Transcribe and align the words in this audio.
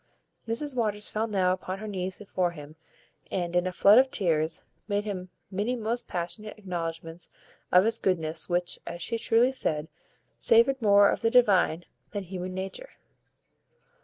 Mrs 0.47 0.75
Waters 0.75 1.09
fell 1.09 1.27
now 1.27 1.53
upon 1.53 1.77
her 1.77 1.87
knees 1.87 2.17
before 2.17 2.49
him, 2.49 2.75
and, 3.29 3.55
in 3.55 3.67
a 3.67 3.71
flood 3.71 3.99
of 3.99 4.09
tears, 4.09 4.63
made 4.87 5.05
him 5.05 5.29
many 5.51 5.75
most 5.75 6.07
passionate 6.07 6.57
acknowledgments 6.57 7.29
of 7.71 7.85
his 7.85 7.99
goodness, 7.99 8.49
which, 8.49 8.79
as 8.87 8.99
she 9.03 9.19
truly 9.19 9.51
said, 9.51 9.89
savoured 10.35 10.81
more 10.81 11.11
of 11.11 11.21
the 11.21 11.29
divine 11.29 11.85
than 12.13 12.23
human 12.23 12.55
nature. 12.55 12.89